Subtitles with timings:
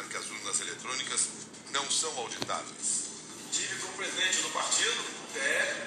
[0.00, 1.28] que as urnas eletrônicas
[1.70, 3.10] não são auditáveis.
[3.52, 5.82] Tive com o presidente do partido, PL,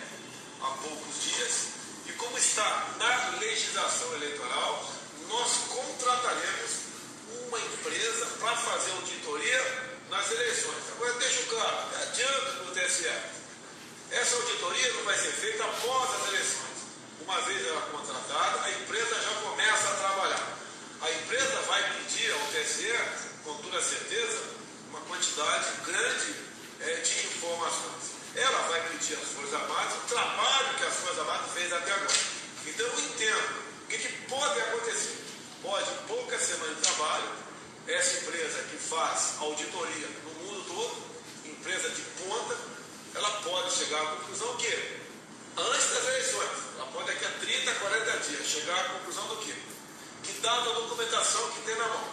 [0.61, 1.67] há poucos dias,
[2.05, 4.93] e como está na legislação eleitoral,
[5.27, 6.71] nós contrataremos
[7.47, 10.83] uma empresa para fazer auditoria nas eleições.
[10.95, 13.09] Agora deixo claro, adianto o TSE,
[14.11, 16.75] essa auditoria não vai ser feita após as eleições.
[17.21, 20.57] Uma vez ela contratada, a empresa já começa a trabalhar.
[21.01, 24.41] A empresa vai pedir ao TSE com toda certeza,
[24.89, 26.35] uma quantidade grande
[26.81, 28.15] é, de informações.
[28.35, 32.17] Ela vai pedir às Forças Armadas o trabalho que as Forças Armadas fez até agora.
[32.65, 35.23] Então eu entendo o que, que pode acontecer.
[35.61, 37.31] Pode, em poucas semanas de trabalho,
[37.87, 42.57] essa empresa que faz auditoria no mundo todo, empresa de ponta,
[43.15, 44.67] ela pode chegar à conclusão que,
[45.57, 49.53] antes das eleições, ela pode daqui a 30, 40 dias, chegar à conclusão do quê?
[50.23, 52.09] Que dada a documentação que tem na mão,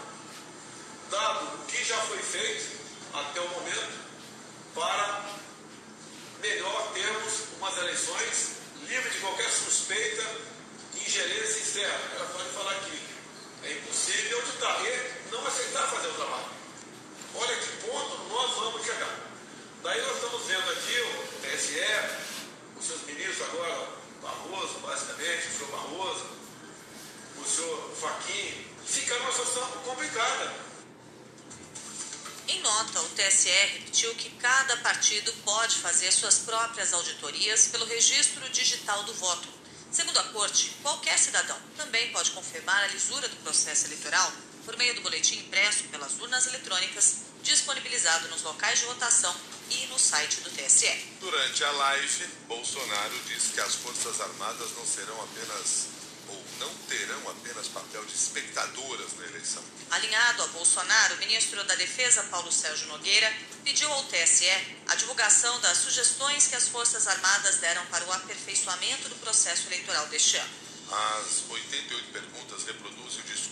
[1.10, 2.80] dado o que já foi feito
[3.12, 4.02] até o momento,
[4.74, 5.24] para
[6.40, 8.52] melhor termos umas eleições
[8.88, 10.24] livres de qualquer suspeita
[10.94, 12.00] de ingerência externa.
[12.16, 13.02] Ela pode falar que
[13.64, 16.61] é impossível auditar e não aceitar fazer o trabalho.
[17.34, 19.18] Olha que ponto nós vamos chegar.
[19.82, 21.80] Daí nós estamos vendo aqui o TSE,
[22.78, 23.88] os seus ministros agora,
[24.20, 26.26] Barroso, basicamente, o senhor Barroso,
[27.38, 30.54] o senhor Faquim, fica numa situação complicada.
[32.48, 38.46] Em nota, o TSE repetiu que cada partido pode fazer suas próprias auditorias pelo registro
[38.50, 39.48] digital do voto.
[39.90, 44.32] Segundo a Corte, qualquer cidadão também pode confirmar a lisura do processo eleitoral
[44.64, 49.34] por meio do boletim impresso pelas urnas eletrônicas disponibilizado nos locais de votação
[49.70, 50.88] e no site do TSE.
[51.20, 55.86] Durante a live, Bolsonaro disse que as Forças Armadas não serão apenas
[56.28, 59.62] ou não terão apenas papel de espectadoras na eleição.
[59.90, 63.30] Alinhado a Bolsonaro, o ministro da Defesa, Paulo Sérgio Nogueira,
[63.64, 64.48] pediu ao TSE
[64.88, 70.06] a divulgação das sugestões que as Forças Armadas deram para o aperfeiçoamento do processo eleitoral
[70.06, 70.50] deste ano.
[70.90, 73.51] As 88 perguntas reproduzem o discurso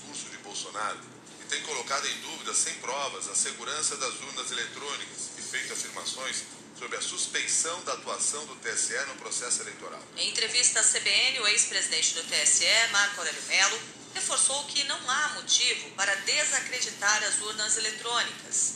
[0.60, 0.98] Bolsonaro
[1.40, 6.42] e tem colocado em dúvida, sem provas, a segurança das urnas eletrônicas e feito afirmações
[6.78, 10.02] sobre a suspeição da atuação do TSE no processo eleitoral.
[10.16, 13.80] Em entrevista à CBN, o ex-presidente do TSE, Marco Aurélio Mello,
[14.14, 18.74] reforçou que não há motivo para desacreditar as urnas eletrônicas,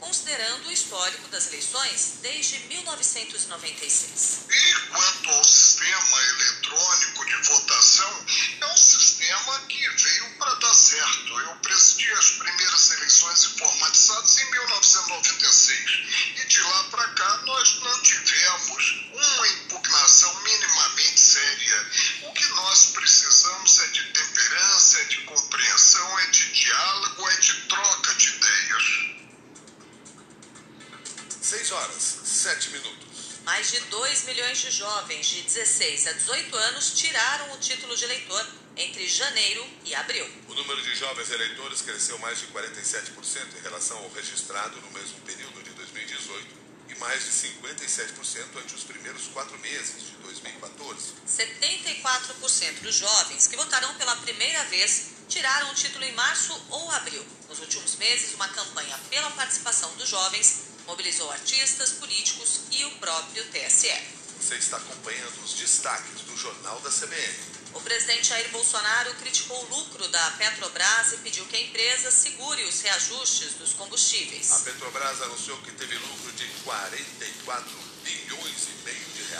[0.00, 4.46] considerando o histórico das eleições desde 1996.
[4.50, 8.26] E quanto ao sistema eletrônico de votação,
[8.60, 9.51] é um sistema
[32.42, 33.38] 7 minutos.
[33.44, 38.02] Mais de 2 milhões de jovens de 16 a 18 anos tiraram o título de
[38.02, 38.44] eleitor
[38.76, 40.28] entre janeiro e abril.
[40.48, 43.12] O número de jovens eleitores cresceu mais de 47%
[43.58, 46.46] em relação ao registrado no mesmo período de 2018
[46.88, 51.14] e mais de 57% ante os primeiros quatro meses de 2014.
[51.24, 57.24] 74% dos jovens que votarão pela primeira vez tiraram o título em março ou abril.
[57.48, 63.44] Nos últimos meses, uma campanha pela participação dos jovens mobilizou artistas, políticos e o próprio
[63.46, 63.92] TSE.
[64.40, 67.52] Você está acompanhando os destaques do Jornal da CBN.
[67.74, 72.62] O presidente Jair Bolsonaro criticou o lucro da Petrobras e pediu que a empresa segure
[72.64, 74.52] os reajustes dos combustíveis.
[74.52, 77.81] A Petrobras anunciou que teve lucro de 44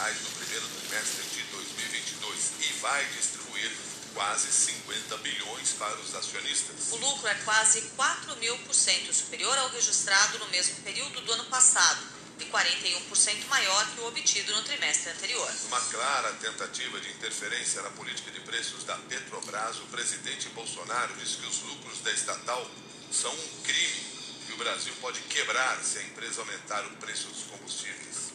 [0.03, 3.71] reais no primeiro trimestre de 2022 e vai distribuir
[4.15, 6.93] quase 50 bilhões para os acionistas.
[6.93, 11.33] O lucro é quase 4 mil por cento superior ao registrado no mesmo período do
[11.33, 12.03] ano passado
[12.41, 15.51] e 41% maior que o obtido no trimestre anterior.
[15.69, 21.37] Uma clara tentativa de interferência na política de preços da Petrobras, o presidente Bolsonaro disse
[21.37, 22.69] que os lucros da estatal
[23.13, 24.03] são um crime
[24.49, 28.32] e o Brasil pode quebrar se a empresa aumentar o preço dos combustíveis.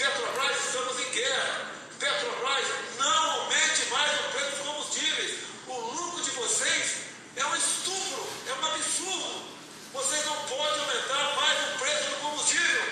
[0.00, 1.72] Petrobras, estamos em guerra.
[1.98, 2.66] Petrobras,
[2.96, 5.40] não aumente mais o preço dos combustíveis.
[5.66, 6.96] O lucro de vocês
[7.36, 9.42] é um estupro, é um absurdo.
[9.92, 12.82] Vocês não podem aumentar mais o preço do combustível.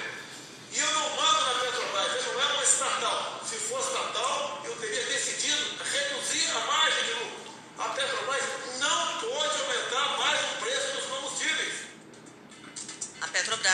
[0.71, 3.08] E eu não mando na Petrobras, eu não é uma estatal.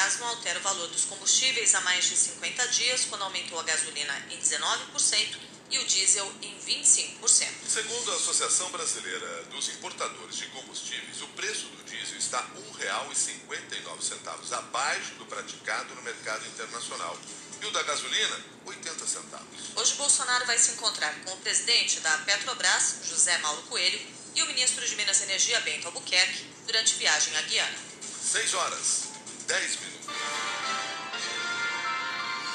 [0.05, 4.27] Não altera o valor dos combustíveis há mais de 50 dias, quando aumentou a gasolina
[4.31, 5.39] em 19%
[5.71, 7.49] e o diesel em 25%.
[7.67, 14.53] Segundo a Associação Brasileira dos importadores de combustíveis, o preço do diesel está R$ 1,59,
[14.53, 17.19] abaixo do praticado no mercado internacional.
[17.63, 19.47] E o da gasolina, 80 centavos.
[19.75, 24.01] Hoje, Bolsonaro vai se encontrar com o presidente da Petrobras, José Mauro Coelho,
[24.35, 27.79] e o ministro de Minas e Energia, Bento Albuquerque, durante viagem à Guiana.
[28.23, 29.05] 6 horas,
[29.47, 29.94] 10 minutos.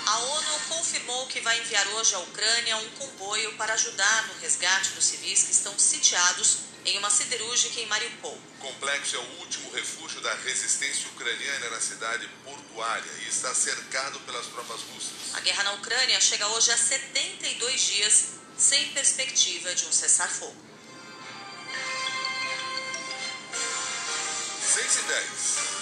[0.10, 4.90] A ONU confirmou que vai enviar hoje à Ucrânia um comboio para ajudar no resgate
[4.94, 8.34] dos civis que estão sitiados em uma siderúrgica em Mariupol.
[8.34, 14.20] O complexo é o último refúgio da resistência ucraniana na cidade portuária e está cercado
[14.22, 15.36] pelas tropas russas.
[15.36, 18.26] A guerra na Ucrânia chega hoje a 72 dias
[18.58, 20.58] sem perspectiva de um cessar-fogo.
[24.74, 25.79] 6 e 10.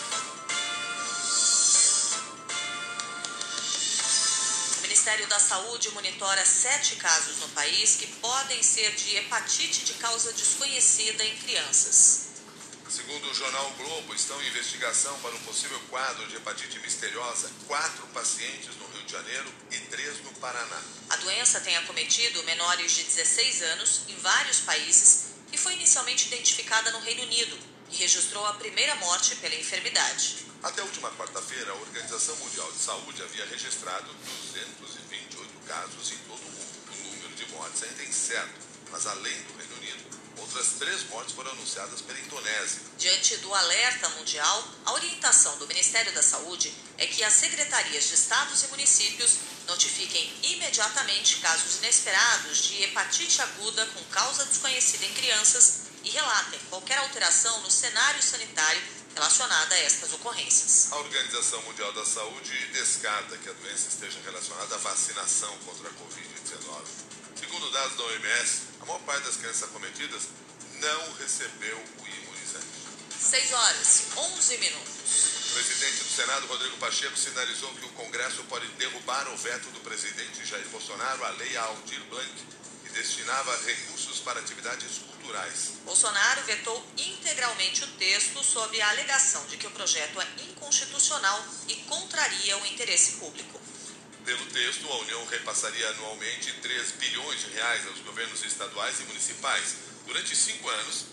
[5.08, 10.34] Ministério da Saúde monitora sete casos no país que podem ser de hepatite de causa
[10.34, 12.28] desconhecida em crianças.
[12.90, 18.06] Segundo o jornal Globo, estão em investigação para um possível quadro de hepatite misteriosa quatro
[18.08, 20.82] pacientes no Rio de Janeiro e três no Paraná.
[21.10, 26.92] A doença tem acometido menores de 16 anos em vários países e foi inicialmente identificada
[26.92, 27.58] no Reino Unido,
[27.90, 30.46] que registrou a primeira morte pela enfermidade.
[30.64, 36.40] Até a última quarta-feira, a Organização Mundial de Saúde havia registrado 228 casos em todo
[36.40, 36.68] o mundo.
[36.92, 38.60] O número de mortes ainda é incerto,
[38.92, 40.04] mas além do Reino Unido,
[40.38, 42.82] outras três mortes foram anunciadas pela Indonésia.
[42.98, 48.16] Diante do alerta mundial, a orientação do Ministério da Saúde é que as secretarias de
[48.16, 49.38] estados e municípios
[49.68, 56.98] notifiquem imediatamente casos inesperados de hepatite aguda com causa desconhecida em crianças e relatem qualquer
[57.00, 58.82] alteração no cenário sanitário
[59.14, 60.88] relacionada a estas ocorrências.
[60.92, 65.92] A Organização Mundial da Saúde descarta que a doença esteja relacionada à vacinação contra a
[65.92, 66.86] Covid-19.
[67.38, 70.24] Segundo dados da OMS, a maior parte das crianças acometidas
[70.80, 72.66] não recebeu o imunizante.
[73.20, 75.50] 6 horas, 11 minutos.
[75.50, 79.80] O presidente do Senado, Rodrigo Pacheco, sinalizou que o Congresso pode derrubar o veto do
[79.82, 82.46] presidente Jair Bolsonaro à lei Aldir Blanc,
[82.84, 85.74] que destinava recursos para atividades culturais.
[85.84, 91.76] Bolsonaro vetou integralmente o texto sob a alegação de que o projeto é inconstitucional e
[91.76, 93.60] contraria o interesse público.
[94.24, 99.76] Pelo texto, a União repassaria anualmente 3 bilhões de reais aos governos estaduais e municipais
[100.06, 101.06] durante cinco anos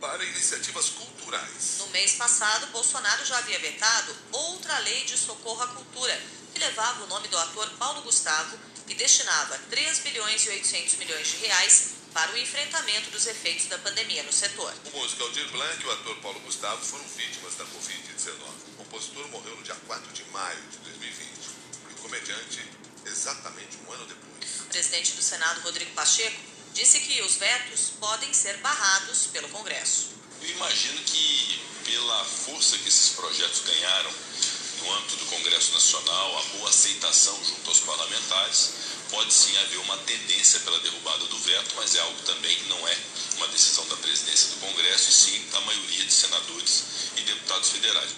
[0.00, 1.76] para iniciativas culturais.
[1.78, 6.20] No mês passado, Bolsonaro já havia vetado outra lei de socorro à cultura,
[6.52, 11.26] que levava o nome do ator Paulo Gustavo e destinava 3 bilhões e 800 milhões
[11.26, 14.72] de reais para o enfrentamento dos efeitos da pandemia no setor.
[14.92, 18.32] O músico Aldir Blanc e o ator Paulo Gustavo foram vítimas da Covid-19.
[18.72, 21.28] O compositor morreu no dia 4 de maio de 2020
[21.90, 22.64] e o comediante
[23.06, 24.60] exatamente um ano depois.
[24.60, 26.40] O presidente do Senado, Rodrigo Pacheco,
[26.74, 30.10] disse que os vetos podem ser barrados pelo Congresso.
[30.40, 34.12] Eu imagino que, pela força que esses projetos ganharam
[34.78, 38.70] no âmbito do Congresso Nacional, a boa aceitação junto aos parlamentares,
[39.10, 42.88] pode sim haver uma tendência pela derrubada do veto, mas é algo também que não
[42.88, 42.96] é
[43.36, 46.84] uma decisão da presidência do Congresso, e sim da maioria de senadores
[47.16, 48.10] e deputados federais.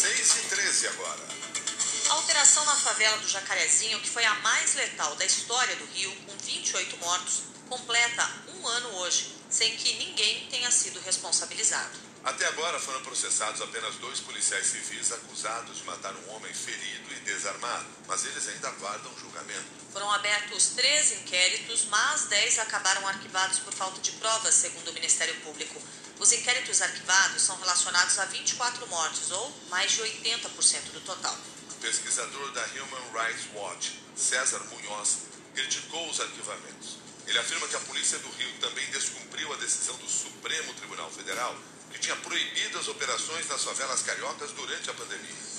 [0.00, 1.28] 6 e 13 agora.
[2.08, 6.10] A operação na favela do Jacarezinho, que foi a mais letal da história do Rio,
[6.26, 12.09] com 28 mortos, completa um ano hoje, sem que ninguém tenha sido responsabilizado.
[12.22, 17.20] Até agora foram processados apenas dois policiais civis acusados de matar um homem ferido e
[17.20, 19.64] desarmado, mas eles ainda aguardam julgamento.
[19.90, 25.34] Foram abertos três inquéritos, mas dez acabaram arquivados por falta de provas, segundo o Ministério
[25.40, 25.80] Público.
[26.18, 31.34] Os inquéritos arquivados são relacionados a 24 mortes, ou mais de 80% do total.
[31.70, 35.20] O pesquisador da Human Rights Watch, César Munhoz,
[35.54, 36.98] criticou os arquivamentos.
[37.26, 41.56] Ele afirma que a polícia do Rio também descumpriu a decisão do Supremo Tribunal Federal
[41.90, 45.50] que tinha proibido as operações nas favelas cariocas durante a pandemia.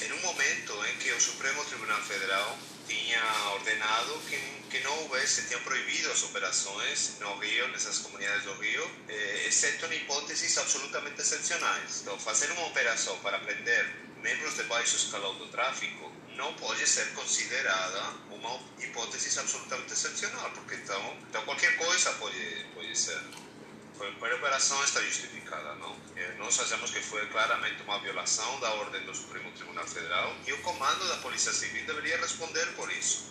[0.00, 3.22] Em um momento em que o Supremo Tribunal Federal tinha
[3.54, 4.36] ordenado que,
[4.68, 9.86] que não houvesse, tinha proibido as operações no Rio, nessas comunidades do Rio, eh, exceto
[9.86, 12.00] em hipóteses absolutamente excepcionais.
[12.02, 17.12] Então, fazer uma operação para prender membros de baixo escalão do tráfico não pode ser
[17.14, 23.20] considerada uma hipótese absolutamente excepcional, porque então, então qualquer coisa pode, pode ser.
[24.02, 25.96] Qualquer operação está justificada, não?
[26.38, 30.58] Nós achamos que foi claramente uma violação da ordem do Supremo Tribunal Federal e o
[30.62, 33.30] comando da Polícia Civil deveria responder por isso.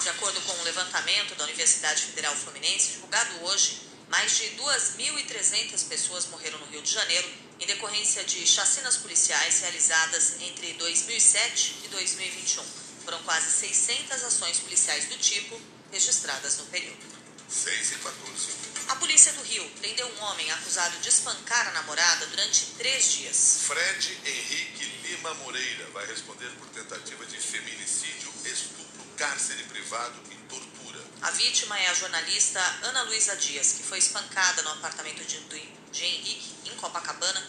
[0.00, 6.26] De acordo com um levantamento da Universidade Federal Fluminense, divulgado hoje, mais de 2.300 pessoas
[6.26, 7.28] morreram no Rio de Janeiro
[7.60, 12.64] em decorrência de chacinas policiais realizadas entre 2007 e 2021.
[13.04, 15.60] Foram quase 600 ações policiais do tipo
[15.92, 17.06] registradas no período.
[17.48, 18.65] 6 e 14.
[19.16, 23.60] A polícia do Rio prendeu um homem acusado de espancar a namorada durante três dias.
[23.66, 31.02] Fred Henrique Lima Moreira vai responder por tentativa de feminicídio, estupro, cárcere privado e tortura.
[31.22, 35.40] A vítima é a jornalista Ana Luísa Dias, que foi espancada no apartamento de,
[35.92, 37.42] de Henrique, em Copacabana,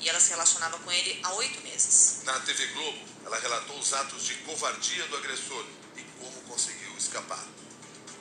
[0.00, 2.20] e ela se relacionava com ele há oito meses.
[2.24, 5.64] Na TV Globo, ela relatou os atos de covardia do agressor
[5.96, 7.48] e como conseguiu escapar.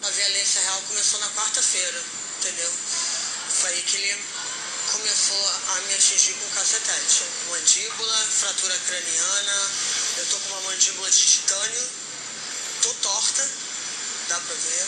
[0.01, 2.01] A violência real começou na quarta-feira,
[2.43, 2.71] entendeu?
[3.62, 4.21] Foi aí que ele
[4.91, 7.23] começou a me atingir com cacetete.
[7.50, 9.71] Mandíbula, fratura craniana,
[10.17, 11.89] eu tô com uma mandíbula de titânio,
[12.81, 13.50] tô torta,
[14.27, 14.88] dá pra ver.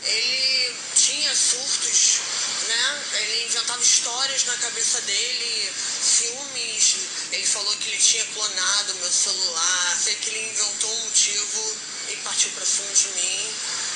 [0.00, 2.20] Ele tinha surtos,
[2.68, 3.02] né?
[3.12, 6.96] Ele inventava histórias na cabeça dele, filmes.
[7.32, 11.76] Ele falou que ele tinha clonado meu celular, sei que ele inventou um motivo
[12.08, 13.54] e partiu pra cima de mim.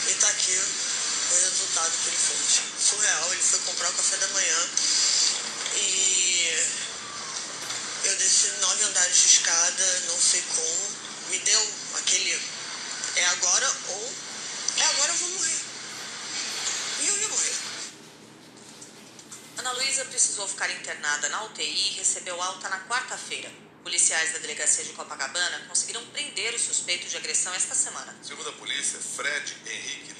[0.08, 0.60] E tá aqui
[1.30, 2.71] o resultado que ele fez.
[2.92, 4.68] Surreal, ele foi comprar o café da manhã
[5.76, 6.66] e
[8.04, 11.02] eu desci nove andares de escada, não sei como.
[11.30, 12.38] Me deu aquele
[13.16, 14.12] é agora ou
[14.76, 15.60] é agora eu vou morrer.
[17.00, 17.54] E eu ia morrer.
[19.56, 23.50] Ana Luísa precisou ficar internada na UTI e recebeu alta na quarta-feira.
[23.82, 28.14] Policiais da delegacia de Copacabana conseguiram prender o suspeito de agressão esta semana.
[28.22, 30.12] Segundo a polícia, Fred Henrique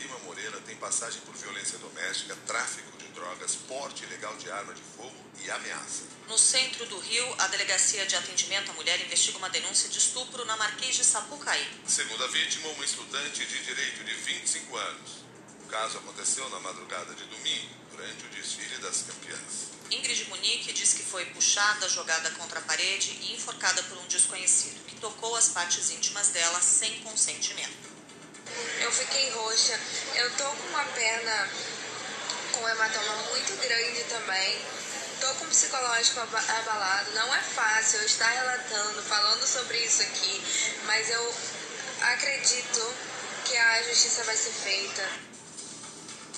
[0.82, 6.02] passagem por violência doméstica, tráfico de drogas, porte ilegal de arma de fogo e ameaça.
[6.26, 10.44] No centro do Rio, a Delegacia de Atendimento à Mulher investiga uma denúncia de estupro
[10.44, 11.64] na Marquês de Sapucaí.
[11.86, 15.10] Segundo a vítima, uma estudante de direito de 25 anos.
[15.64, 19.70] O caso aconteceu na madrugada de domingo, durante o desfile das campeãs.
[19.88, 24.84] Ingrid Munique diz que foi puxada, jogada contra a parede e enforcada por um desconhecido,
[24.86, 27.91] que tocou as partes íntimas dela sem consentimento.
[28.80, 29.78] Eu fiquei roxa.
[30.14, 31.49] Eu tô com uma perna
[32.52, 34.64] com hematoma muito grande também.
[35.21, 37.11] Tô com o psicológico abalado.
[37.12, 40.42] Não é fácil eu estar relatando, falando sobre isso aqui,
[40.85, 41.35] mas eu
[42.00, 42.94] acredito
[43.44, 45.09] que a justiça vai ser feita.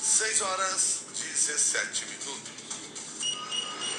[0.03, 2.54] 6 horas 17 minutos.